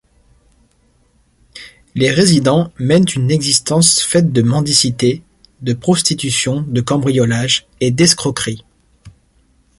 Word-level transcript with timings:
Les 1.93 2.09
résidents 2.09 2.73
mènent 2.79 3.05
une 3.15 3.29
existence 3.29 3.99
faite 4.01 4.33
de 4.33 4.41
mendicité, 4.41 5.21
de 5.61 5.73
prostitution, 5.73 6.61
de 6.67 6.81
cambriolages 6.81 7.67
et 7.81 7.91
d'escroqueries. 7.91 8.63